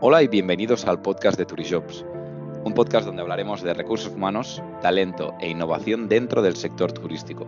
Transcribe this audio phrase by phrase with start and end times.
[0.00, 2.04] Hola y bienvenidos al podcast de Turijobs,
[2.64, 7.46] un podcast donde hablaremos de recursos humanos, talento e innovación dentro del sector turístico.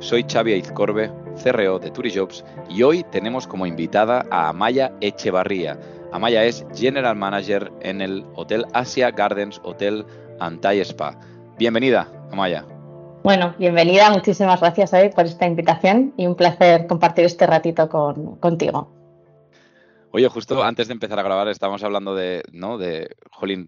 [0.00, 1.10] Soy Xavi Aizcorbe,
[1.42, 5.80] CRO de Turijobs y hoy tenemos como invitada a Amaya Echevarría.
[6.12, 10.04] Amaya es General Manager en el Hotel Asia Gardens Hotel
[10.38, 11.18] Antai Spa.
[11.56, 12.66] Bienvenida, Amaya.
[13.24, 17.88] Bueno, bienvenida, muchísimas gracias por esta invitación y un placer compartir este ratito
[18.38, 18.95] contigo.
[20.16, 22.78] Oye, justo antes de empezar a grabar estábamos hablando de, ¿no?
[22.78, 23.14] de,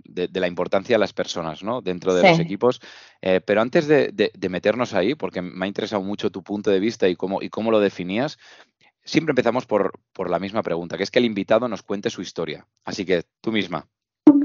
[0.06, 1.82] de, la importancia de las personas ¿no?
[1.82, 2.80] dentro de los equipos,
[3.20, 7.06] eh, pero antes de, meternos ahí, porque me ha interesado mucho tu punto de vista
[7.06, 8.38] y cómo, y cómo lo definías,
[9.04, 12.22] siempre empezamos por, por la misma pregunta, que es que el invitado nos cuente su
[12.22, 12.66] historia.
[12.82, 13.86] Así que tú misma.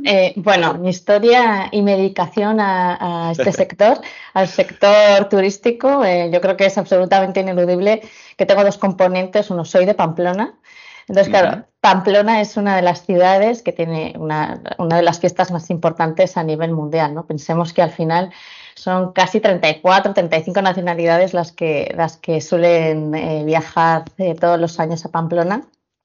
[0.03, 4.01] Eh, bueno, mi historia y mi dedicación a, este sector,
[4.33, 8.01] al sector turístico, eh, yo creo que es absolutamente ineludible
[8.35, 9.49] que tengo dos componentes.
[9.49, 10.59] Uno, soy de Pamplona,
[11.07, 15.69] entonces, claro, Pamplona es una de las ciudades que tiene una, de las fiestas más
[15.69, 17.25] importantes a nivel mundial, ¿no?
[17.25, 18.31] Pensemos que al final
[18.75, 24.79] son casi 34, 35 nacionalidades las que, las que suelen eh, viajar eh, todos los
[24.79, 25.63] años a Pamplona.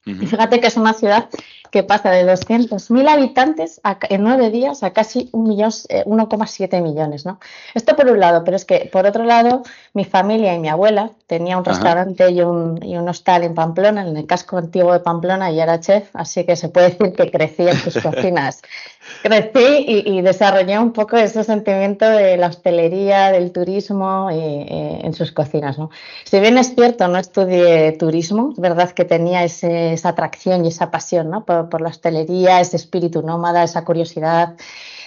[0.09, 1.29] Y fíjate que es una ciudad
[1.71, 3.79] que pasa de 200.000 habitantes
[4.09, 7.25] en nueve días a casi 1,7 eh, millones.
[7.25, 7.39] ¿no?
[7.73, 11.11] Esto por un lado, pero es que por otro lado, mi familia y mi abuela
[11.27, 14.99] tenía un restaurante y un, y un, hostal en Pamplona, en el casco antiguo de
[14.99, 18.61] Pamplona, y era chef, así que se puede decir que crecí en sus cocinas.
[19.21, 25.13] Crecí y, desarrollé un poco ese sentimiento de la hostelería, del turismo eh, eh, en
[25.13, 25.77] sus cocinas.
[25.77, 25.89] ¿no?
[26.23, 30.91] Si bien es cierto, no estudié turismo, es verdad que tenía esa atracción y esa
[30.91, 31.45] pasión ¿no?
[31.45, 34.55] por, la hostelería, ese espíritu nómada, esa curiosidad.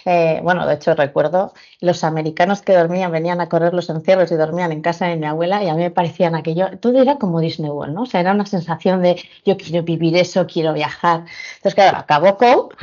[0.04, 4.34] Eh, bueno, de hecho recuerdo los americanos que dormían, venían a correr los encierros y
[4.34, 7.38] dormían en casa de mi abuela y a mí me parecían aquello, todo era como
[7.38, 8.02] Disney World, ¿no?
[8.02, 11.25] O sea, era una sensación de yo quiero vivir eso, quiero viajar.
[11.56, 12.75] Entonces, claro, acabó Cope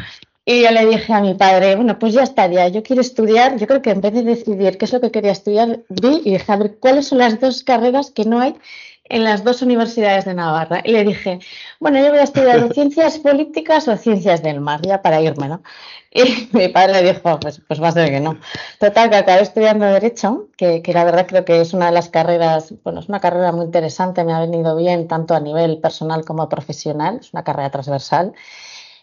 [0.51, 3.67] y yo le dije a mi padre, bueno, pues ya estaría, yo quiero estudiar, yo
[3.67, 6.51] creo que en vez de decidir qué es lo que quería estudiar, vi y dije,
[6.51, 8.55] a ver, ¿cuáles son las dos carreras que no hay
[9.03, 10.81] en las dos universidades de Navarra?
[10.83, 11.37] Y le dije,
[11.79, 15.61] bueno, yo voy a estudiar ciencias políticas o ciencias del mar, ya para irme, ¿no?
[16.09, 18.39] Y mi padre dijo, pues, pues va a ser que no.
[18.79, 22.09] Total, que acabé estudiando Derecho, que, que la verdad creo que es una de las
[22.09, 26.25] carreras, bueno, es una carrera muy interesante, me ha venido bien tanto a nivel personal
[26.25, 28.33] como profesional, es una carrera transversal.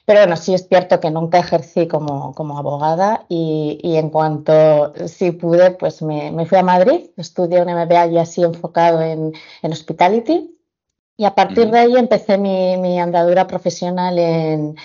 [0.07, 4.95] Pero bueno, sí es cierto que nunca ejercí como, como abogada y, y, en cuanto
[5.09, 9.33] sí pude, pues me, me, fui a Madrid, estudié un MBA y así enfocado en,
[9.63, 10.57] en hospitality.
[11.17, 14.77] Y a partir de ahí empecé mi, mi andadura profesional en,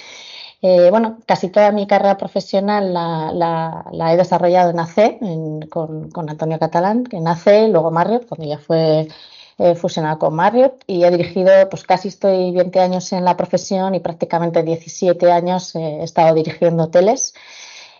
[0.63, 5.19] eh, bueno, casi toda mi carrera profesional la, la, la he desarrollado en AC,
[5.69, 9.07] con, con, Antonio Catalán, en AC, luego Marriott, cuando ya fue
[9.61, 13.93] he fusionado con Marriott y he dirigido, pues casi estoy 20 años en la profesión
[13.93, 17.33] y prácticamente 17 años he estado dirigiendo hoteles.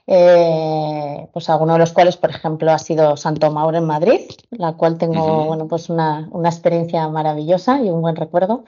[0.07, 4.73] Eh, pues algunos de los cuales, por ejemplo, ha sido Santo Mauro en Madrid, la
[4.73, 8.65] cual tengo, bueno, pues una, una, experiencia maravillosa y un buen recuerdo.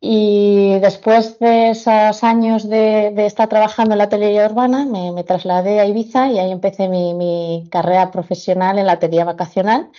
[0.00, 5.24] Y después de esos años de, de estar trabajando en la hotelería urbana, me, me,
[5.24, 9.90] trasladé a Ibiza y ahí empecé mi, mi carrera profesional en la hotelería vacacional.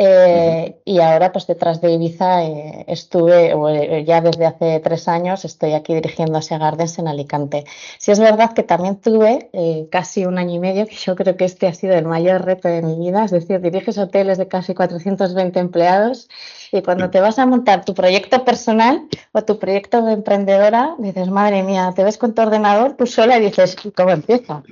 [0.00, 5.44] Eh, y ahora, pues detrás de Ibiza, eh, estuve, eh, ya desde hace tres años,
[5.44, 7.64] estoy aquí dirigiendo Asia Gardens en Alicante.
[7.98, 9.50] Si es verdad que también tuve
[9.90, 12.68] casi un año y medio, que yo creo que este ha sido el mayor reto
[12.68, 16.28] de mi vida, es decir, diriges hoteles de casi 420 empleados
[16.70, 21.28] y cuando te vas a montar tu proyecto personal o tu proyecto de emprendedora, dices,
[21.28, 24.62] madre mía, te ves con tu ordenador tú sola y dices, ¿cómo empieza?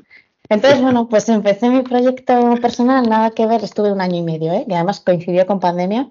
[0.48, 4.52] Entonces, bueno, pues empecé mi proyecto personal, nada que ver, estuve un año y medio,
[4.52, 4.64] ¿eh?
[4.68, 6.08] que además coincidió con pandemia.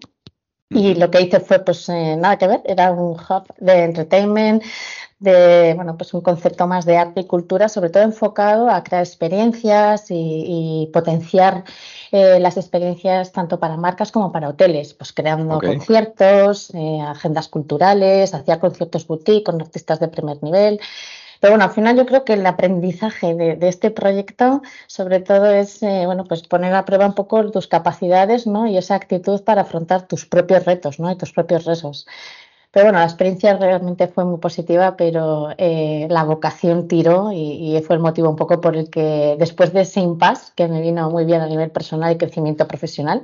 [0.70, 4.64] Y lo que hice fue, pues, eh, nada que ver, era un hub de entertainment,
[5.20, 9.04] de, bueno, pues un concepto más de arte y cultura, sobre todo enfocado a crear
[9.04, 11.64] experiencias y, potenciar
[12.12, 18.34] eh, las experiencias tanto para marcas como para hoteles, pues creando conciertos, eh, agendas culturales,
[18.34, 20.80] hacía conciertos boutique con artistas de primer nivel.
[21.46, 25.84] Pero bueno, al final yo creo que el aprendizaje de, este proyecto, sobre todo, es
[25.84, 28.66] eh, bueno, pues poner a prueba un poco tus capacidades ¿no?
[28.66, 31.12] y esa actitud para afrontar tus propios retos ¿no?
[31.12, 32.08] y tus propios retos.
[32.72, 37.96] Pero bueno, la experiencia realmente fue muy positiva, pero eh, la vocación tiró y, fue
[37.98, 41.26] el motivo un poco por el que después de ese impasse, que me vino muy
[41.26, 43.22] bien a nivel personal y crecimiento profesional,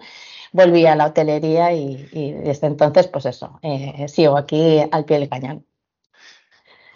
[0.51, 1.95] volví a la hotelería y,
[2.44, 5.70] desde entonces, pues eso, eh, sigo aquí al pie del cañón.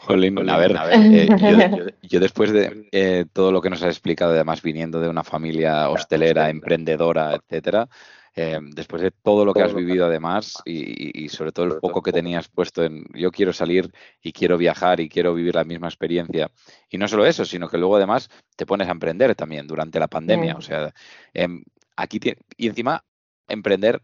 [0.06, 3.90] Jolín, a ver, a ver eh, yo, después de eh, todo lo que nos has
[3.90, 7.90] explicado, además viniendo de una familia hostelera, emprendedora, etcétera,
[8.36, 12.12] eh, después de todo lo que has vivido además y, sobre todo el poco que
[12.12, 13.92] tenías puesto en yo quiero salir
[14.22, 16.52] y quiero viajar y quiero vivir la misma experiencia.
[16.90, 20.08] Y no solo eso, sino que luego además te pones a emprender también durante la
[20.08, 20.56] pandemia.
[20.56, 20.94] O sea,
[21.34, 21.64] em,
[21.96, 22.20] aquí
[22.58, 23.04] y encima
[23.48, 24.02] emprender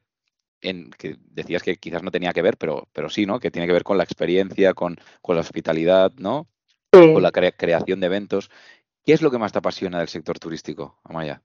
[0.62, 3.40] en que decías que quizás no tenía que ver, pero, pero sí, ¿no?
[3.40, 6.48] Que tiene que ver con la experiencia, con, con la hospitalidad, ¿no?
[6.92, 8.50] Con la creación de eventos.
[9.06, 11.42] ¿Qué es lo que más te apasiona del sector turístico, Amaya?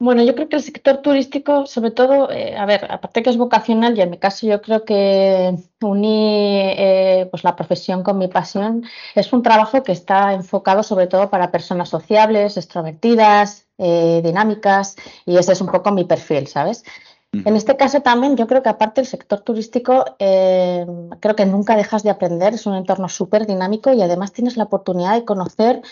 [0.00, 3.36] Bueno, yo creo que el sector turístico, sobre todo, eh, a ver, aparte que es
[3.36, 8.28] vocacional y en mi caso yo creo que uní eh, pues la profesión con mi
[8.28, 8.84] pasión,
[9.16, 14.94] es un trabajo que está enfocado sobre todo para personas sociables, extrovertidas, eh, dinámicas
[15.26, 16.84] y ese es un poco mi perfil, ¿sabes?
[17.32, 20.86] En este caso también yo creo que aparte del sector turístico, eh,
[21.20, 24.64] creo que nunca dejas de aprender, es un entorno súper dinámico y además tienes la
[24.64, 25.82] oportunidad de conocer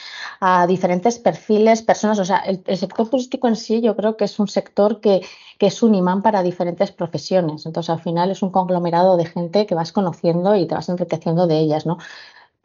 [0.40, 4.38] a diferentes perfiles, personas, o sea, el, sector turístico en sí yo creo que es
[4.38, 5.20] un sector que,
[5.58, 9.66] que, es un imán para diferentes profesiones, entonces al final es un conglomerado de gente
[9.66, 11.98] que vas conociendo y te vas enriqueciendo de ellas, ¿no?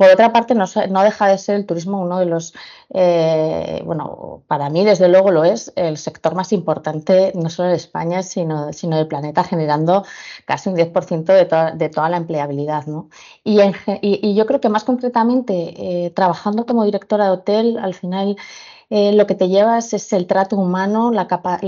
[0.02, 0.66] Por otra parte, no,
[1.04, 2.56] deja de ser el turismo uno de los,
[2.92, 7.76] eh, bueno, para mí desde luego lo es, el sector más importante no solo de
[7.76, 10.04] España, sino, sino del planeta, generando
[10.46, 12.88] casi un 10% de, de toda la empleabilidad.
[12.88, 13.10] ¿no?
[13.44, 13.60] Y,
[14.02, 18.38] y, yo creo que más concretamente, eh, trabajando como directora de hotel, al final
[18.94, 21.24] eh, lo que te llevas es el trato humano, la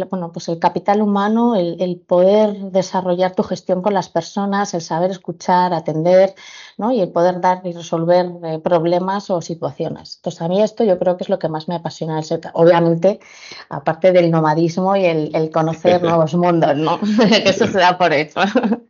[0.10, 5.10] bueno, pues el capital humano, el, poder desarrollar tu gestión con las personas, el saber
[5.10, 6.36] escuchar, atender,
[6.78, 6.92] ¿no?
[6.92, 10.18] y el poder dar y resolver eh, problemas o situaciones.
[10.18, 12.52] Entonces, a mí esto yo creo que es lo que más me apasiona sector.
[12.56, 13.22] Obviamente,
[13.70, 17.00] aparte del nomadismo y el, conocer nuevos mundos, ¿no?
[17.46, 18.42] Eso se da por hecho.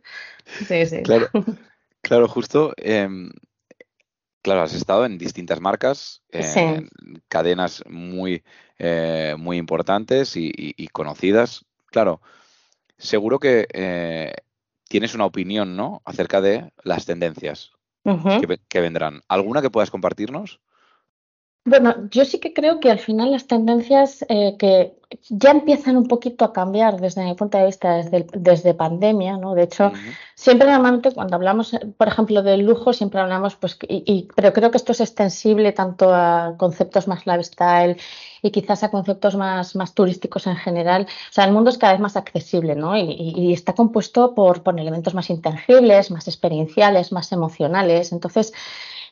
[0.66, 1.04] sí, sí.
[1.04, 1.28] Claro,
[2.02, 2.72] claro justo.
[2.78, 3.30] Em,
[4.44, 6.90] Claro, has estado en distintas marcas, en
[7.28, 8.44] cadenas muy,
[8.78, 11.64] eh, muy importantes y, conocidas.
[11.86, 12.20] Claro,
[12.98, 14.34] seguro que eh,
[14.86, 16.02] tienes una opinión, ¿no?
[16.04, 17.70] Acerca de las tendencias
[18.68, 19.22] que, vendrán.
[19.28, 20.60] ¿Alguna que puedas compartirnos?
[21.66, 24.98] Bueno, yo sí que creo que al final las tendencias eh, que
[25.30, 29.54] ya empiezan un poquito a cambiar desde mi punto de vista desde, desde pandemia, ¿no?
[29.54, 29.90] De hecho,
[30.34, 34.76] siempre normalmente cuando hablamos, por ejemplo, del lujo, siempre hablamos, pues, y, pero creo que
[34.76, 37.96] esto es extensible tanto a conceptos más lifestyle
[38.42, 41.06] y quizás a conceptos más, más turísticos en general.
[41.30, 42.94] O sea, el mundo es cada vez más accesible, ¿no?
[42.94, 48.12] Y, y está compuesto por, por elementos más intangibles, más experienciales, más emocionales.
[48.12, 48.52] Entonces,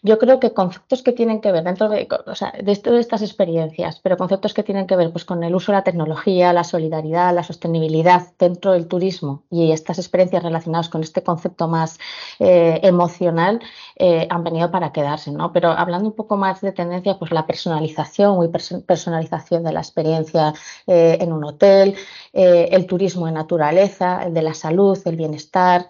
[0.04, 4.00] yo creo que conceptos que tienen que ver dentro de, o sea, de, estas experiencias,
[4.02, 7.32] pero conceptos que tienen que ver pues, con el uso de la tecnología, la solidaridad,
[7.32, 12.00] la sostenibilidad dentro del turismo y estas experiencias relacionadas con este concepto más
[12.40, 13.60] eh, emocional
[13.94, 15.52] eh, han venido para quedarse, ¿no?
[15.52, 18.48] Pero hablando un poco más de tendencia, pues la personalización y
[18.82, 20.52] personalización de la experiencia
[20.88, 21.94] eh, en un hotel,
[22.32, 25.86] el turismo de naturaleza, el de la salud, el bienestar.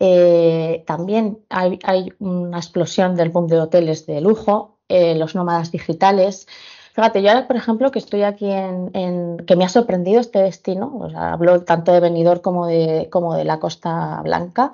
[0.00, 6.46] Eh, también hay, una explosión del boom de hoteles de lujo, eh, los nómadas digitales.
[6.94, 11.08] Fíjate, yo ahora, por ejemplo, que estoy aquí en, que me ha sorprendido este destino,
[11.16, 14.72] hablo tanto de Benidorm como de, como de la Costa Blanca,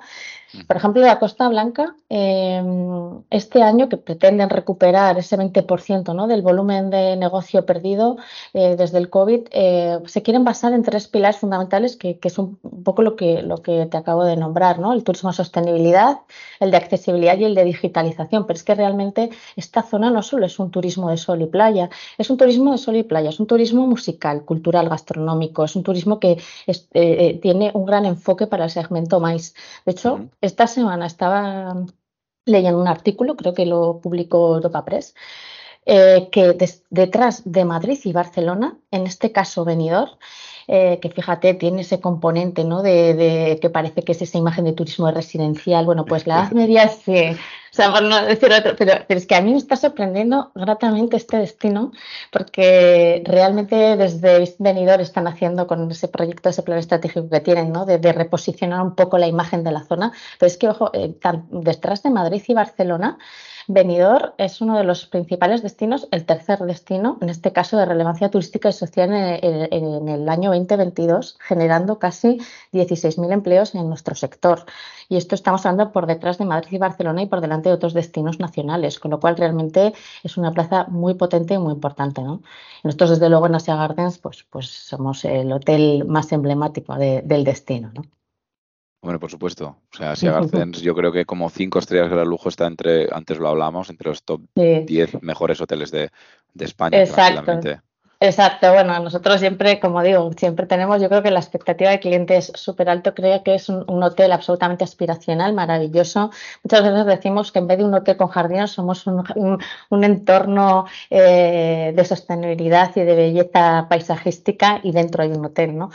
[0.67, 6.27] por ejemplo, la Costa Blanca, em, este año que pretenden recuperar ese 20% ¿no?
[6.27, 8.17] del volumen de negocio perdido
[8.53, 12.57] eh, desde el COVID, eh, se quieren basar en tres pilares fundamentales que, es un,
[12.83, 14.91] poco lo que, lo que te acabo de nombrar, ¿no?
[14.91, 16.19] el turismo de sostenibilidad,
[16.59, 18.45] el de accesibilidad y el de digitalización.
[18.45, 21.89] Pero es que realmente esta zona no solo es un turismo de sol y playa,
[22.17, 25.83] es un turismo de sol y playa, es un turismo musical, cultural, gastronómico, es un
[25.83, 26.37] turismo que
[26.67, 29.53] eh, tiene un gran enfoque para el segmento más.
[29.85, 31.85] De hecho, esta semana estaba
[32.45, 35.15] leyendo un artículo, creo que lo publicó Europa Press,
[35.85, 36.55] eh, que
[36.89, 40.09] detrás de Madrid y Barcelona, en este caso venidor,
[40.67, 42.81] eh, que fíjate, tiene ese componente, ¿no?
[42.81, 45.85] De, que parece que es esa imagen de turismo residencial.
[45.85, 47.35] Bueno, pues la Edad Media sí.
[47.71, 51.15] O sea, por no decir otro, pero, es que a mí me está sorprendiendo gratamente
[51.15, 51.93] este destino,
[52.29, 57.85] porque realmente desde Venidor están haciendo con ese proyecto, ese plan estratégico que tienen, ¿no?
[57.85, 60.11] De, reposicionar un poco la imagen de la zona.
[60.37, 61.15] Pero es que, ojo, eh,
[61.51, 63.17] detrás de Madrid y Barcelona,
[63.73, 68.29] Benidorm es uno de los principales destinos, el tercer destino, en este caso de relevancia
[68.29, 72.39] turística y social en, el año 2022, generando casi
[72.73, 74.65] 16.000 empleos en nuestro sector.
[75.07, 77.93] Y esto estamos hablando por detrás de Madrid y Barcelona y por delante de otros
[77.93, 82.21] destinos nacionales, con lo cual realmente es una plaza muy potente y muy importante.
[82.83, 87.91] Nosotros, desde luego, en Asia Gardens, pues, pues somos el hotel más emblemático del destino.
[87.93, 88.03] ¿no?
[89.01, 89.77] Bueno, por supuesto.
[89.91, 93.39] O sea, si Gardens, yo creo que como cinco estrellas de lujo está entre, antes
[93.39, 96.11] lo hablamos, entre los top 10 mejores hoteles de,
[96.59, 96.99] España.
[96.99, 97.59] Exacto.
[98.23, 102.37] Exacto, bueno, nosotros siempre, como digo, siempre tenemos, yo creo que la expectativa de cliente
[102.37, 106.29] es súper alto, creo que es un, hotel absolutamente aspiracional, maravilloso.
[106.63, 111.93] Muchas veces decimos que en vez de un hotel con jardines somos un, entorno eh,
[111.95, 115.89] de sostenibilidad y de belleza paisajística y dentro hay un hotel, ¿no?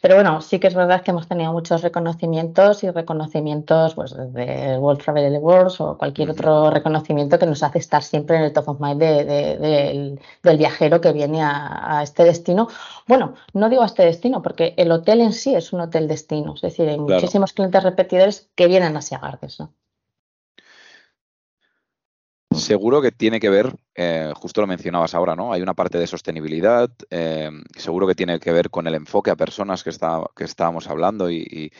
[0.00, 4.78] Pero bueno, sí que es verdad que hemos tenido muchos reconocimientos y reconocimientos pues desde
[4.78, 8.70] World Travel Awards o cualquier otro reconocimiento que nos hace estar siempre en el top
[8.70, 10.18] of mind del,
[10.58, 12.68] viajero que viene a, este destino.
[13.06, 16.54] Bueno, no digo a este destino porque el hotel en sí es un hotel destino,
[16.54, 19.74] es decir, hay muchísimos clientes repetidores que vienen a Gardes, ¿no?
[22.52, 25.52] Seguro que tiene que ver, eh, justo lo mencionabas ahora, ¿no?
[25.52, 29.36] Hay una parte de sostenibilidad, eh, seguro que tiene que ver con el enfoque a
[29.36, 31.72] personas que, está, que estábamos hablando y,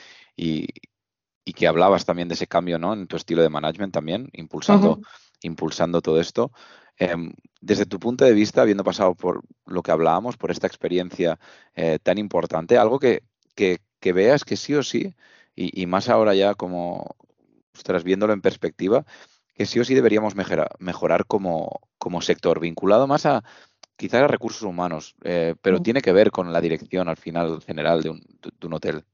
[1.56, 2.92] que hablabas también de ese cambio, ¿no?
[2.92, 5.00] En tu estilo de management también, impulsando,
[5.42, 6.52] impulsando todo esto.
[7.00, 11.38] Em, desde tu punto de vista, habiendo pasado por lo que hablábamos, por esta experiencia
[11.74, 13.24] eh, tan importante, algo que,
[13.54, 15.14] que, veas que sí o sí,
[15.56, 17.16] y, más ahora ya como,
[17.74, 19.06] estás viéndolo en perspectiva,
[19.54, 21.80] que sí o sí deberíamos mejorar, como,
[22.20, 23.42] sector, vinculado más a
[23.96, 25.82] quizás a recursos humanos, eh, pero mm.
[25.82, 29.04] tiene que ver con la dirección al final general de un, hotel.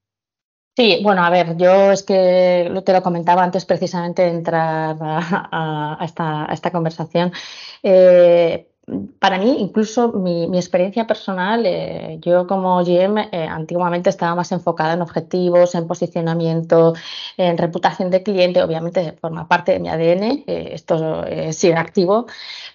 [0.76, 5.98] Sí, bueno, a ver, yo es que te lo comentaba antes precisamente de entrar a,
[6.02, 7.32] esta, conversación.
[7.82, 8.68] Eh,
[9.18, 14.92] para mí, incluso mi, experiencia personal, eh, yo como GM eh, antiguamente estaba más enfocada
[14.94, 16.94] en objetivos, en posicionamiento,
[17.36, 22.26] en reputación de cliente, obviamente forma parte de mi ADN, eh, esto sigue activo,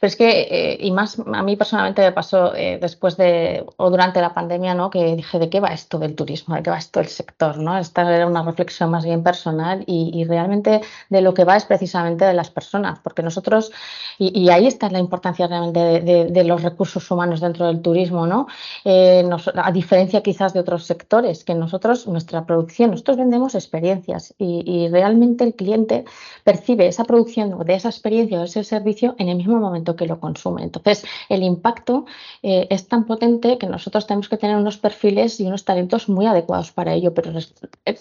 [0.01, 4.33] pero es que, y más a mí personalmente me pasó después de o durante la
[4.33, 4.89] pandemia, ¿no?
[4.89, 6.55] que dije, ¿de qué va esto del turismo?
[6.55, 7.57] ¿De qué va esto del sector?
[7.57, 7.77] ¿no?
[7.77, 12.25] Esta era una reflexión más bien personal y, realmente de lo que va es precisamente
[12.25, 13.71] de las personas, porque nosotros,
[14.17, 18.27] y, y ahí está la importancia realmente de de, los recursos humanos dentro del turismo,
[18.27, 18.47] ¿no?
[18.85, 24.87] Eh, a diferencia quizás de otros sectores, que nosotros, nuestra producción, nosotros vendemos experiencias y,
[24.91, 26.05] realmente el cliente
[26.43, 30.19] percibe esa producción de esa experiencia o ese servicio en el mismo momento que lo
[30.19, 30.63] consume.
[30.63, 32.05] Entonces, el impacto
[32.41, 36.25] eh, es tan potente que nosotros tenemos que tener unos perfiles y unos talentos muy
[36.25, 37.31] adecuados para ello, pero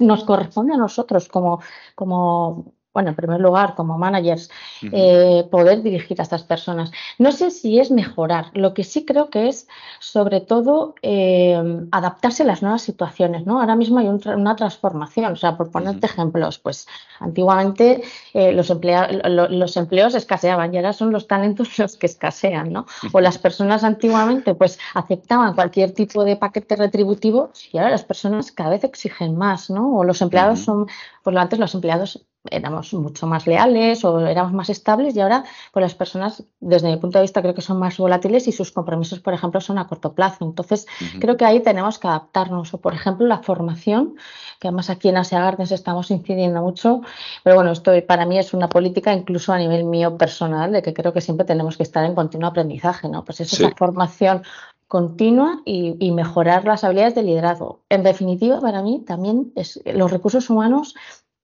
[0.01, 1.61] nos corresponde a nosotros como,
[1.95, 4.51] como bueno, en primer lugar, como managers,
[4.83, 6.91] eh, poder dirigir a estas personas.
[7.19, 9.69] No sé si es mejorar, lo que sí creo que es,
[10.01, 11.57] sobre todo, eh,
[11.93, 13.61] adaptarse a las nuevas situaciones, ¿no?
[13.61, 16.89] Ahora mismo hay una transformación, o sea, por ponerte ejemplos, pues
[17.21, 18.03] antiguamente
[18.35, 22.87] eh, los, los empleos escaseaban y ahora son los talentos los que escasean, ¿no?
[23.13, 28.51] O las personas antiguamente, pues, aceptaban cualquier tipo de paquete retributivo y ahora las personas
[28.51, 29.97] cada vez exigen más, ¿no?
[29.97, 30.89] O los empleados son,
[31.23, 35.45] por lo antes los empleados éramos mucho más leales o éramos más estables y ahora
[35.73, 38.73] pues las personas desde mi punto de vista creo que son más volátiles y sus
[38.73, 40.45] compromisos por ejemplo son a corto plazo.
[40.45, 40.87] Entonces
[41.21, 42.73] creo que ahí tenemos que adaptarnos.
[42.73, 44.15] O por ejemplo la formación
[44.59, 47.03] que además aquí en Asia Gardens estamos incidiendo mucho
[47.45, 50.95] pero bueno esto para mí es una política incluso a nivel mío personal de que
[50.95, 54.43] creo que siempre tenemos que estar en continuo aprendizaje no pues es esa formación
[54.89, 57.85] continua y, y, mejorar las habilidades de liderazgo.
[57.89, 60.97] En definitiva, para mí también es, los recursos humanos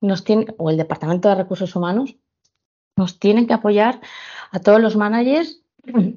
[0.07, 2.17] nos tiene, o el Departamento de Recursos Humanos,
[2.97, 4.01] nos tienen que apoyar
[4.53, 5.61] a todos los managers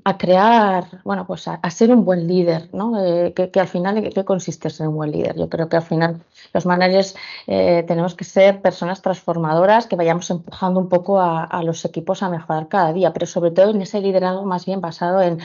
[0.03, 3.03] a crear, bueno, pues a, ser un buen líder, ¿no?
[3.03, 5.37] Eh, que, al final, ¿qué consiste ser un buen líder?
[5.37, 7.15] Yo creo que al final los managers
[7.47, 12.29] eh, tenemos que ser personas transformadoras, que vayamos empujando un poco a, los equipos a
[12.29, 15.39] mejorar cada día, pero sobre todo en ese liderazgo más bien basado en,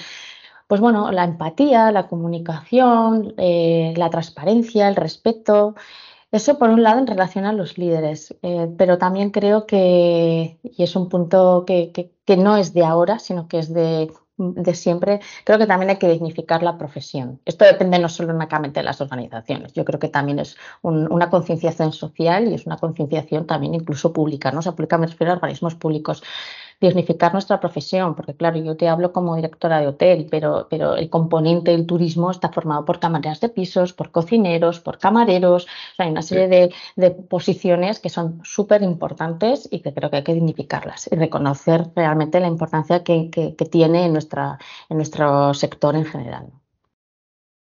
[0.69, 5.75] pues bueno, la empatía, la comunicación, eh, la transparencia, el respeto,
[6.35, 10.83] eso por un lado en relación a los líderes, eh, pero también creo que, y
[10.83, 14.11] es un punto que, no es de ahora, sino que es de,
[14.75, 17.41] siempre, creo que también hay que dignificar la profesión.
[17.45, 21.93] Esto depende no solo únicamente de las organizaciones, yo creo que también es una concienciación
[21.93, 24.59] social y es una concienciación también incluso pública, ¿no?
[24.59, 26.25] O sea, pública me refiero a organismos públicos
[26.81, 31.09] dignificar nuestra profesión, porque claro, yo te hablo como directora de hotel, pero, pero el
[31.11, 36.07] componente del turismo está formado por camareras de pisos, por cocineros, por camareros, o sea,
[36.07, 36.49] hay una serie
[36.97, 41.87] de, posiciones que son súper importantes y que creo que hay que dignificarlas y reconocer
[41.95, 43.31] realmente la importancia que,
[43.71, 46.51] tiene en, nuestra, en nuestro sector en general.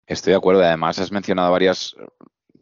[0.06, 0.62] Estoy de acuerdo.
[0.62, 1.96] Además, has mencionado varias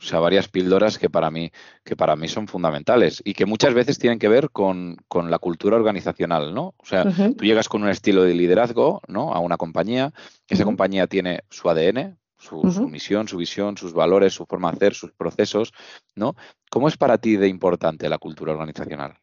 [0.03, 1.53] o sea, varias píldoras que para mí,
[1.85, 5.77] que para mí son fundamentales y que muchas veces tienen que ver con, la cultura
[5.77, 6.75] organizacional, ¿no?
[6.77, 9.33] O sea, tú llegas con un estilo de liderazgo, ¿no?
[9.33, 10.13] A una compañía,
[10.49, 14.95] esa compañía tiene su ADN, su, misión, su visión, sus valores, su forma de hacer,
[14.95, 15.73] sus procesos,
[16.17, 16.35] ¿no?
[16.69, 19.19] ¿Cómo es para ti de importante la cultura organizacional?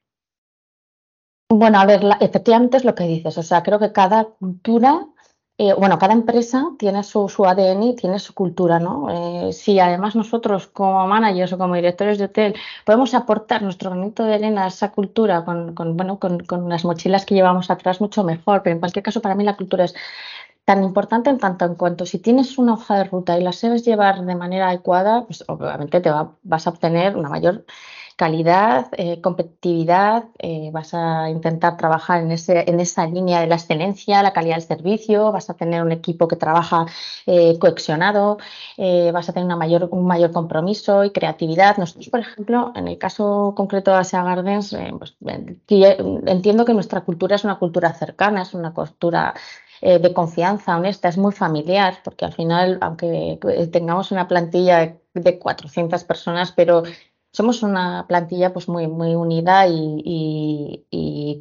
[1.49, 3.37] Bueno, a ver, efectivamente es lo que dices.
[3.37, 5.07] O sea, creo que cada cultura
[5.61, 9.09] eh, bueno, cada empresa tiene su, ADN y tiene su cultura, ¿no?
[9.49, 14.23] Eh, si además nosotros como managers o como directores de hotel podemos aportar nuestro granito
[14.23, 18.23] de arena a esa cultura con, bueno, con, con las mochilas que llevamos atrás, mucho
[18.23, 18.63] mejor.
[18.63, 19.95] Pero en cualquier caso, para mí la cultura es
[20.63, 23.83] tan importante en tanto en cuanto si tienes una hoja de ruta y la sabes
[23.83, 26.09] llevar de manera adecuada, pues obviamente te
[26.43, 27.65] vas a obtener una mayor
[28.19, 33.55] calidad, eh, competitividad, eh, vas a intentar trabajar en, ese, en esa línea de la
[33.55, 36.85] excelencia, la calidad del servicio, vas a tener un equipo que trabaja
[37.25, 38.37] eh, coexionado,
[39.13, 41.77] vas a tener una mayor, un mayor compromiso y creatividad.
[41.77, 45.15] Nosotros, por ejemplo, en el caso concreto de Asia Gardens, pues,
[46.25, 49.33] entiendo que nuestra cultura es una cultura cercana, es una cultura
[49.81, 53.39] de confianza, honesta, es muy familiar, porque al final, aunque
[53.71, 56.83] tengamos una plantilla de 400 personas, pero
[57.31, 60.85] somos una plantilla pues muy, muy unida y,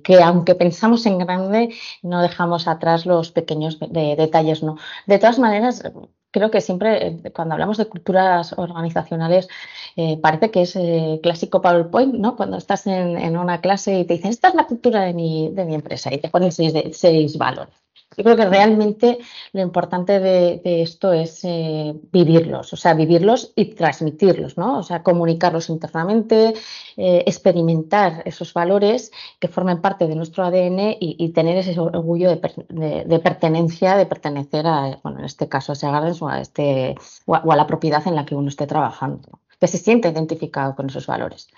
[0.04, 4.62] que aunque pensamos en grande, no dejamos atrás los pequeños detalles.
[4.62, 4.76] ¿no?
[5.06, 5.82] De todas maneras,
[6.30, 9.48] creo que siempre eh, cuando hablamos de culturas organizacionales
[9.96, 12.36] eh, parece que es eh, clásico PowerPoint, ¿no?
[12.36, 15.64] Cuando estás en, una clase y te dicen, esta es la cultura de mi, de
[15.64, 17.77] mi empresa y te ponen seis, seis valores.
[18.16, 19.18] Yo creo que realmente
[19.52, 24.78] lo importante de, esto es eh, vivirlos, o sea, vivirlos y transmitirlos, ¿no?
[24.78, 26.54] O sea, comunicarlos internamente,
[26.96, 33.18] eh, experimentar esos valores que formen parte de nuestro ADN y, tener ese orgullo de,
[33.20, 37.56] pertenencia, de pertenecer a, bueno, en este caso a ese o a, este, o a,
[37.56, 41.48] la propiedad en la que uno esté trabajando, que se siente identificado con esos valores.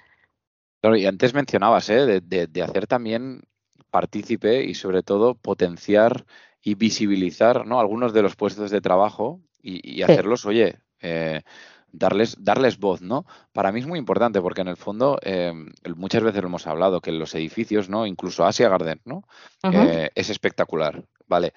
[0.83, 2.21] Claro, y antes mencionabas, ¿eh?
[2.21, 3.43] de hacer también
[3.91, 6.25] partícipe y sobre todo potenciar
[6.63, 7.81] y visibilizar ¿no?
[7.81, 11.43] algunos de los puestos de trabajo y, hacerlos, oye, eh,
[11.93, 13.27] darles, darles voz, ¿no?
[13.53, 15.53] Para mí es muy importante porque en el fondo eh,
[15.97, 18.07] muchas veces lo hemos hablado que los edificios, ¿no?
[18.07, 19.25] Incluso Asia Garden, ¿no?
[19.63, 21.53] Eh, es espectacular, ¿vale?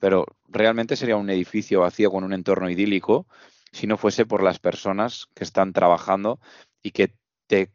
[0.00, 3.26] Pero realmente sería un edificio vacío con un entorno idílico
[3.72, 6.38] si no fuese por las personas que están trabajando
[6.82, 7.14] y que
[7.46, 7.72] te,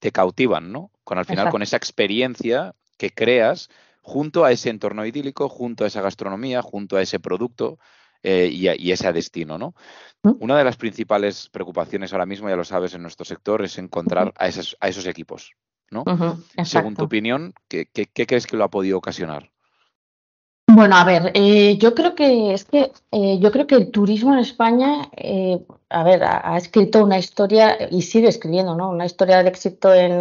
[0.00, 0.90] te cautivan, ¿no?
[1.04, 3.70] Con al final con esa experiencia que creas
[4.02, 7.78] junto a ese entorno idílico, junto a esa gastronomía, junto a ese producto
[8.22, 9.74] eh, y, ese destino, ¿no?
[10.22, 14.34] Una de las principales preocupaciones ahora mismo, ya lo sabes, en nuestro sector es encontrar
[14.36, 15.54] a, esos, a esos equipos,
[15.90, 16.04] ¿no?
[16.62, 19.50] Según tu opinión, ¿qué, crees que lo ha podido ocasionar?
[20.66, 24.34] Bueno, a ver, eh, yo creo que es que eh, yo creo que el turismo
[24.34, 25.08] en España
[25.92, 28.90] a ver, ha, escrito una historia y sigue escribiendo, ¿no?
[28.90, 30.20] Una historia de éxito en,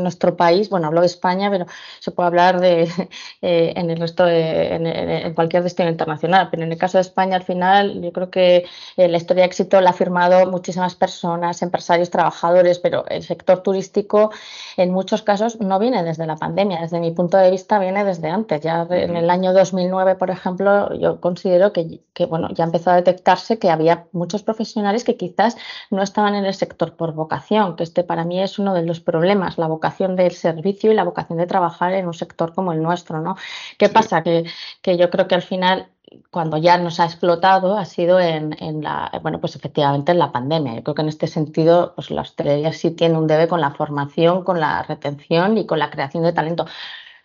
[0.00, 0.70] nuestro país.
[0.70, 1.66] Bueno, hablo de España, pero
[1.98, 2.82] se puede hablar de
[3.42, 6.48] eh, en el resto de, en, cualquier destino internacional.
[6.50, 8.64] Pero en el caso de España, al final, yo creo que
[8.96, 13.64] eh, la historia de éxito la ha firmado muchísimas personas, empresarios, trabajadores, pero el sector
[13.64, 14.30] turístico,
[14.76, 16.80] en muchos casos, no viene desde la pandemia.
[16.80, 18.60] Desde mi punto de vista, viene desde antes.
[18.60, 22.96] Ya en el año 2009, por ejemplo, yo considero que, que bueno, ya empezó a
[22.96, 25.56] detectarse que había muchos profesionales que quizás
[25.90, 29.00] no estaban en el sector por vocación, que este para mí es uno de los
[29.00, 32.82] problemas, la vocación del servicio y la vocación de trabajar en un sector como el
[32.82, 33.36] nuestro, ¿no?
[33.78, 34.22] ¿Qué pasa?
[34.22, 34.44] Que,
[34.82, 35.88] que yo creo que al final
[36.30, 40.32] cuando ya nos ha explotado ha sido en, en, la, bueno, pues efectivamente en la
[40.32, 40.74] pandemia.
[40.74, 43.70] Yo creo que en este sentido, pues la hostelería sí tiene un debe con la
[43.70, 46.66] formación, con la retención y con la creación de talento.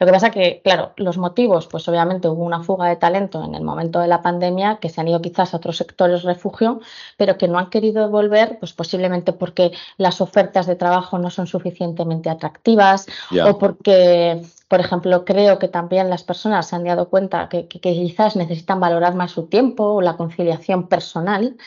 [0.04, 3.56] Lo que pasa que, claro, los motivos, pues obviamente hubo una fuga de talento en
[3.56, 6.82] el momento de la pandemia que se han ido quizás a otros sectores refugio,
[7.16, 11.48] pero que no han querido volver, pues posiblemente porque las ofertas de trabajo no son
[11.48, 13.08] suficientemente atractivas
[13.48, 14.42] o porque
[14.74, 19.14] por ejemplo, creo que también las personas se han dado cuenta que, quizás necesitan valorar
[19.14, 21.58] más su tiempo o la conciliación personal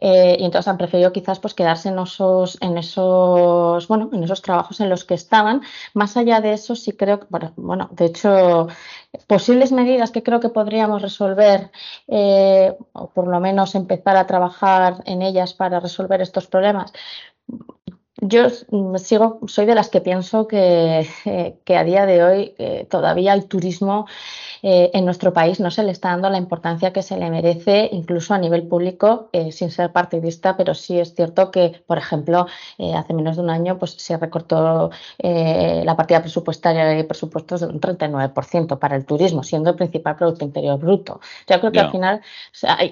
[0.00, 4.40] eh, y entonces han preferido quizás pues quedarse en esos, en esos, bueno, en esos
[4.40, 5.60] trabajos en los que estaban.
[5.92, 8.68] Más allá de eso, sí creo que, bueno, de hecho,
[9.26, 11.70] posibles medidas que creo que podríamos resolver
[12.08, 16.90] eh, o por lo menos empezar a trabajar en ellas para resolver estos problemas
[18.22, 21.06] yo mm, sigo, soy de las que pienso que,
[21.64, 24.06] que a día de hoy eh, todavía el turismo
[24.62, 27.90] eh, en nuestro país no se le está dando la importancia que se le merece,
[27.92, 32.46] incluso a nivel público, eh, sin ser partidista, pero sí es cierto que, por ejemplo,
[32.94, 37.80] hace menos de un año pues, se recortó la partida presupuestaria de presupuestos de un
[37.80, 41.20] 39% para el turismo, siendo el principal Producto Interior Bruto.
[41.48, 42.22] Yo creo que al final,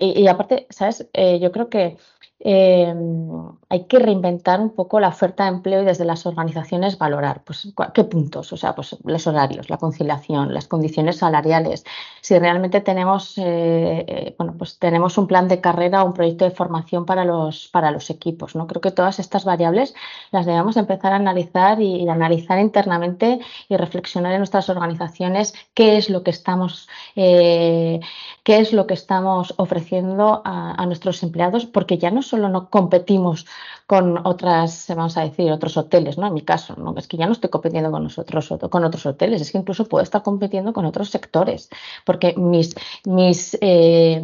[0.01, 1.07] y, y, aparte, ¿sabes?
[1.15, 1.97] yo creo que
[2.41, 7.43] Em, hay que reinventar un poco la oferta de empleo y desde las organizaciones valorar
[7.45, 11.85] pues, qué puntos, o sea, pues los horarios, la conciliación, las condiciones salariales,
[12.21, 16.45] si realmente tenemos, eh, eh, bueno, pues tenemos un plan de carrera o un proyecto
[16.45, 18.55] de formación para los, para los equipos.
[18.55, 18.67] ¿no?
[18.67, 19.95] Creo que todas estas variables
[20.31, 26.11] las debemos empezar a analizar y, analizar internamente y reflexionar en nuestras organizaciones qué es
[26.11, 28.01] lo que estamos, eh,
[28.43, 32.69] qué es lo que estamos ofreciendo a, a nuestros empleados, porque ya no solo no
[32.69, 33.47] competimos
[33.87, 36.27] con otras, vamos a decir, otros hoteles, ¿no?
[36.27, 36.95] En mi caso, ¿no?
[36.97, 40.03] Es que ya no estoy compitiendo con nosotros, con otros hoteles, es que incluso puedo
[40.03, 41.69] estar compitiendo con otros sectores,
[42.05, 44.21] porque mis, mis, eh,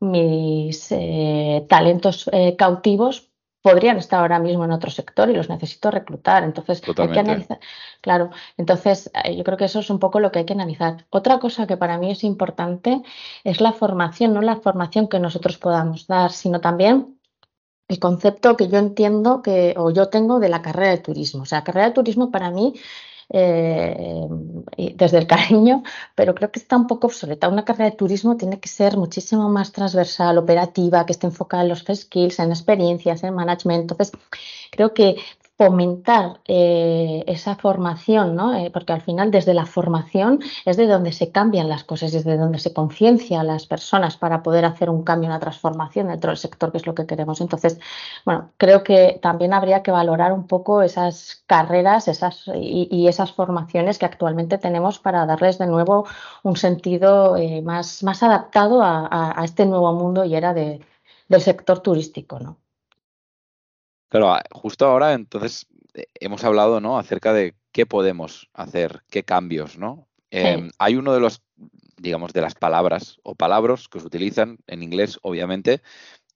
[0.00, 3.28] mis eh, talentos eh, cautivos
[3.60, 6.44] podrían estar ahora mismo en otro sector y los necesito reclutar.
[6.44, 7.60] Entonces, hay que analizar.
[8.00, 11.06] Claro, entonces yo creo que eso es un poco lo que hay que analizar.
[11.10, 13.02] Otra cosa que para mí es importante
[13.44, 17.16] es la formación, no la formación que nosotros podamos dar, sino también
[17.92, 21.42] el concepto que yo entiendo que, o yo tengo de la carrera de turismo.
[21.42, 22.74] O sea, la carrera de turismo para mí,
[23.30, 24.26] eh,
[24.96, 25.82] desde el cariño,
[26.14, 27.48] pero creo que está un poco obsoleta.
[27.48, 31.68] Una carrera de turismo tiene que ser muchísimo más transversal, operativa, que esté enfocada en
[31.70, 33.82] los skills, en experiencias, en management.
[33.82, 34.12] Entonces,
[34.70, 35.16] creo que
[35.66, 38.54] fomentar eh, esa formación, ¿no?
[38.54, 42.36] Eh, porque al final desde la formación es de donde se cambian las cosas, desde
[42.36, 46.38] donde se conciencia a las personas para poder hacer un cambio, una transformación dentro del
[46.38, 47.40] sector, que es lo que queremos.
[47.40, 47.78] Entonces,
[48.24, 53.98] bueno, creo que también habría que valorar un poco esas carreras esas, y, esas formaciones
[53.98, 56.06] que actualmente tenemos para darles de nuevo
[56.42, 60.80] un sentido eh, más, más adaptado a, este nuevo mundo y era de,
[61.28, 62.61] del sector turístico, ¿no?
[64.12, 66.98] Pero justo ahora, entonces, eh, hemos hablado, ¿no?
[66.98, 70.06] Acerca de qué podemos hacer, qué cambios, ¿no?
[70.30, 71.40] Em, hay uno de los,
[71.96, 75.80] digamos, de las palabras o palabras que se utilizan en inglés, obviamente,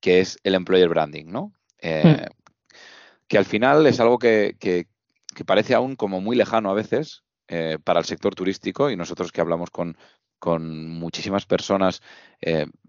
[0.00, 1.52] que es el employer branding, ¿no?
[1.82, 2.76] Eh, hmm.
[3.28, 4.86] Que al final es algo que, que,
[5.44, 9.42] parece aún como muy lejano a veces eh, para el sector turístico y nosotros que
[9.42, 9.98] hablamos con,
[10.38, 12.00] con muchísimas personas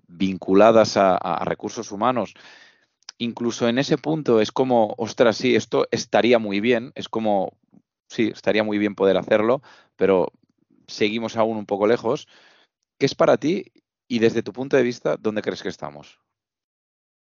[0.07, 2.33] vinculadas a recursos humanos,
[3.17, 7.53] incluso en ese punto es como, ostras, sí, esto estaría muy bien, es como,
[8.09, 9.61] sí, estaría muy bien poder hacerlo,
[9.95, 10.31] pero
[10.87, 12.27] seguimos aún un poco lejos.
[12.99, 13.71] ¿Qué es para ti
[14.07, 16.19] y desde tu punto de vista, dónde crees que estamos?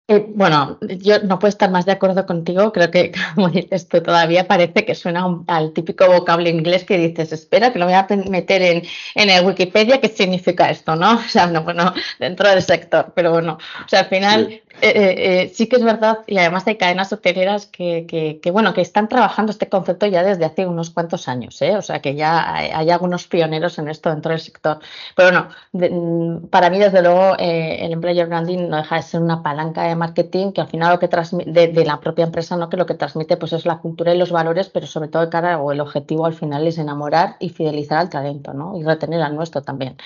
[0.07, 2.73] Eh, bueno, yo no puedo estar más de acuerdo contigo.
[2.73, 7.33] Creo que, como dices tú, todavía parece que suena al típico vocablo inglés que dices,
[7.33, 8.83] espera, que lo voy a meter en,
[9.15, 10.95] en el Wikipedia, ¿qué significa esto?
[10.97, 11.15] ¿no?
[11.25, 15.43] O sea, no, bueno, dentro del sector, pero bueno, o sea, al final eh, eh,
[15.43, 18.07] eh, sí que es verdad, y además hay cadenas hoteleras que,
[18.43, 22.01] que, bueno, que están trabajando este concepto ya desde hace unos cuantos años, o sea
[22.01, 24.81] que ya hay, algunos pioneros en esto dentro del sector.
[25.15, 29.43] Pero bueno, mm, para mí, desde luego, el employer branding no deja de ser una
[29.43, 32.69] palanca de marketing que al final lo que transmite, de, la propia empresa, ¿no?
[32.69, 35.31] que lo que transmite pues es la cultura y los valores, pero sobre todo de
[35.31, 38.77] cara, o el objetivo al final es enamorar y fidelizar al talento, ¿no?
[38.79, 39.97] y retener al nuestro también.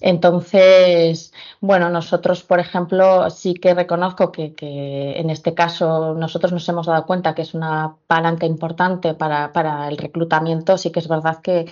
[0.00, 4.54] Entonces, bueno, nosotros, por ejemplo, sí que reconozco que,
[5.16, 9.88] en este caso nosotros nos hemos dado cuenta que es una palanca importante para, para,
[9.88, 10.78] el reclutamiento.
[10.78, 11.66] Sí que es verdad que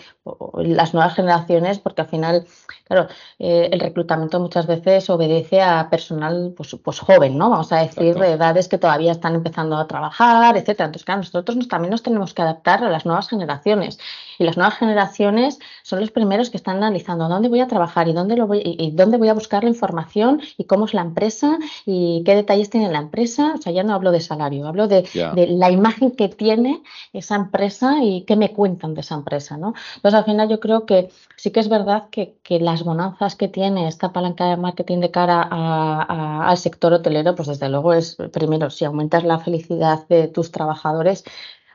[0.56, 2.46] las nuevas generaciones, porque al final,
[2.84, 3.08] claro,
[3.38, 7.48] eh, el reclutamiento muchas veces obedece a personal pues, pues joven, ¿no?
[7.50, 10.86] Vamos a decir, de edades que todavía están empezando a trabajar, etcétera.
[10.86, 13.98] Entonces, claro, nosotros también nos tenemos que adaptar a las nuevas generaciones.
[14.38, 18.12] Y las nuevas generaciones son los primeros que están analizando dónde voy a trabajar y
[18.12, 21.58] dónde, lo voy, y dónde voy a buscar la información y cómo es la empresa
[21.84, 23.54] y qué detalles tiene la empresa.
[23.54, 25.06] O sea, ya no hablo de salario, hablo de,
[25.48, 29.56] la imagen que tiene esa empresa y qué me cuentan de esa empresa.
[29.56, 29.74] ¿no?
[29.96, 33.86] Entonces, al final yo creo que sí que es verdad que, las bonanzas que tiene
[33.86, 38.84] esta palanca de marketing de cara al sector hotelero, pues desde luego es, primero, si
[38.84, 41.24] aumentas la felicidad de tus trabajadores,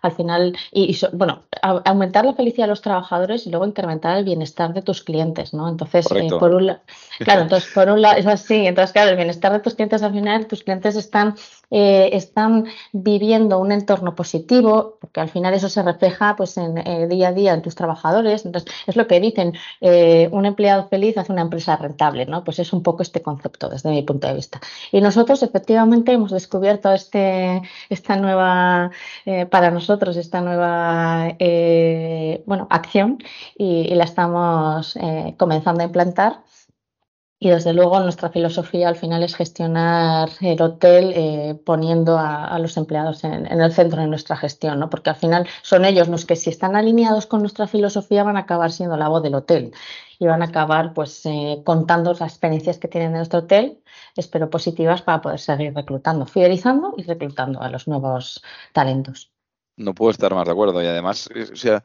[0.01, 4.73] al final, y, bueno, aumentar la felicidad de los trabajadores y luego incrementar el bienestar
[4.73, 5.69] de tus clientes, ¿no?
[5.69, 6.79] Entonces, eh, por un lado,
[7.19, 10.11] claro, entonces por un lado es así, entonces claro, el bienestar de tus clientes al
[10.11, 11.35] final, tus clientes están,
[11.71, 17.09] eh, están viviendo un entorno positivo, porque al final eso se refleja pues en el
[17.09, 21.17] día a día en tus trabajadores, entonces es lo que dicen, eh, un empleado feliz
[21.17, 22.43] hace una empresa rentable, ¿no?
[22.43, 24.61] Pues es un poco este concepto desde mi punto de vista.
[24.91, 28.91] Y nosotros efectivamente hemos descubierto este, esta nueva,
[29.49, 33.17] para nosotros, esta nueva eh, bueno, acción
[33.57, 36.43] y, la estamos eh, comenzando a implantar.
[37.43, 42.77] Y desde luego nuestra filosofía al final es gestionar el hotel eh, poniendo a, los
[42.77, 44.91] empleados en, el centro de nuestra gestión, ¿no?
[44.91, 48.41] porque al final son ellos los que si están alineados con nuestra filosofía van a
[48.41, 49.73] acabar siendo la voz del hotel
[50.19, 53.81] y van a acabar pues eh, contando las experiencias que tienen en nuestro hotel,
[54.15, 59.31] espero positivas para poder seguir reclutando, fidelizando y reclutando a los nuevos talentos.
[59.77, 61.83] No puedo estar más de acuerdo y además, o sea,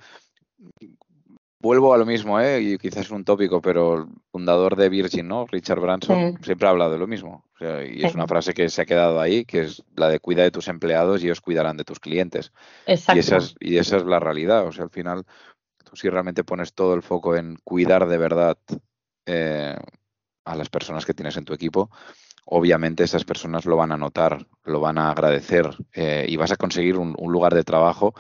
[1.59, 2.61] vuelvo a lo mismo, ¿eh?
[2.61, 5.47] y quizás es un tópico, pero el fundador de Virgin, ¿no?
[5.47, 7.45] Richard Branson, siempre ha hablado de lo mismo.
[7.61, 10.51] y es una frase que se ha quedado ahí, que es la de cuida de
[10.51, 12.53] tus empleados y ellos cuidarán de tus clientes.
[12.87, 13.17] Exacto.
[13.17, 14.67] Y esa es, y esa es la realidad.
[14.67, 15.25] O sea, al final,
[15.85, 18.59] tú si realmente pones todo el foco en cuidar de verdad
[19.25, 19.77] eh,
[20.45, 21.91] a las personas que tienes en tu equipo,
[22.45, 26.57] obviamente esas personas lo van a notar, lo van a agradecer eh, y vas a
[26.57, 28.15] conseguir un lugar de trabajo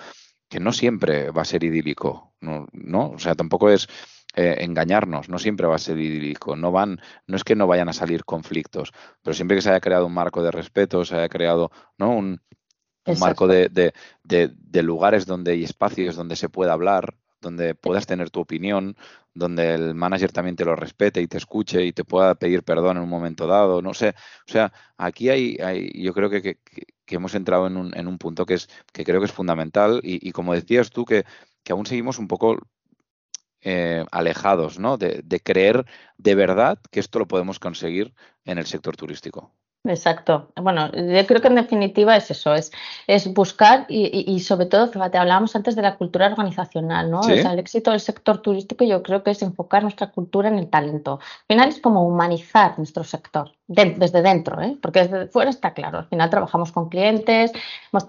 [0.49, 2.67] que no siempre va a ser idílico, ¿no?
[2.73, 3.11] ¿no?
[3.11, 3.89] O sea, tampoco es
[4.35, 7.89] eh, engañarnos, no siempre va a ser idílico, no van, no es que no vayan
[7.89, 11.29] a salir conflictos, pero siempre que se haya creado un marco de respeto, se haya
[11.29, 12.11] creado ¿no?
[12.11, 12.41] un,
[13.19, 13.93] marco de, de,
[14.25, 18.97] de, lugares donde hay espacios donde se pueda hablar, donde puedas tener tu opinión,
[19.35, 22.97] donde el manager también te lo respete y te escuche y te pueda pedir perdón
[22.97, 24.11] en un momento dado, no sé,
[24.49, 26.59] o sea, aquí hay, hay yo creo que,
[27.09, 30.33] hemos entrado en un, en un, punto que es que creo que es fundamental y,
[30.33, 31.25] como decías tú que,
[31.71, 32.59] aún seguimos un poco
[33.61, 34.97] eh, alejados, ¿no?
[34.97, 35.87] De, de creer
[36.19, 39.53] de verdad que esto lo podemos conseguir en el sector turístico.
[39.89, 40.49] Exacto.
[40.57, 42.73] Bueno, yo creo que en definitiva es eso, es,
[43.07, 47.21] es buscar y, sobre todo, fíjate, hablábamos antes de la cultura organizacional, ¿no?
[47.21, 50.59] O sea, el éxito del sector turístico yo creo que es enfocar nuestra cultura en
[50.59, 51.21] el talento.
[51.21, 54.77] Al final es como humanizar nuestro sector, desde dentro, ¿eh?
[54.81, 55.99] porque desde fuera está claro.
[55.99, 57.51] Al final trabajamos con clientes,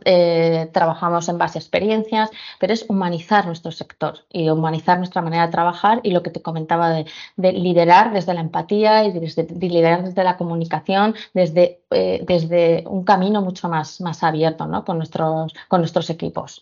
[0.05, 5.47] eh, trabajamos en base a experiencias, pero es humanizar nuestro sector y humanizar nuestra manera
[5.47, 7.05] de trabajar y lo que te comentaba de,
[7.37, 13.41] liderar desde la empatía y de liderar desde la comunicación, desde eh, desde, un camino
[13.41, 14.83] mucho más, más abierto ¿no?
[14.83, 16.61] con, nuestros, con nuestros equipos.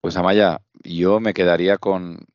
[0.00, 2.26] Pues Amaya, yo me quedaría con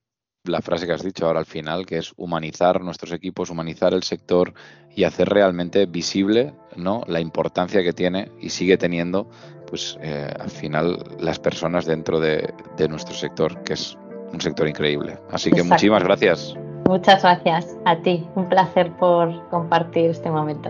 [0.43, 4.03] la frase que has dicho ahora al final, que es humanizar nuestros equipos, humanizar el
[4.03, 4.53] sector
[4.95, 7.03] y hacer realmente visible ¿no?
[7.07, 9.29] la importancia que tiene y sigue teniendo
[9.67, 12.53] pues eh, al final las personas dentro de,
[12.89, 13.97] nuestro sector, que es
[14.33, 15.17] un sector increíble.
[15.31, 16.55] Así que muchísimas gracias.
[16.89, 18.27] Muchas gracias a ti.
[18.35, 20.69] Un placer por compartir este momento.